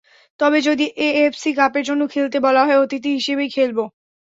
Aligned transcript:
তবে 0.39 0.57
যদি 0.61 0.85
এএফসি 1.07 1.49
কাপের 1.59 1.83
জন্য 1.85 2.01
খেলতে 2.07 2.37
বলা 2.45 2.61
হয়, 2.65 2.81
অতিথি 2.83 3.09
হিসেবেই 3.17 3.49
খেলব। 3.49 3.77